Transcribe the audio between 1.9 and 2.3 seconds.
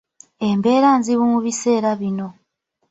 bino.